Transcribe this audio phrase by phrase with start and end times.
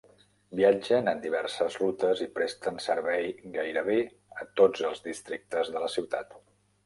[0.59, 3.99] Viatgen en diverses rutes i presten servei gairebé
[4.45, 6.35] a tots els districtes de la ciutat.